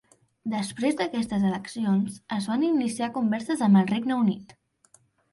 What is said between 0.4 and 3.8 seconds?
Després d'aquestes eleccions es van iniciar converses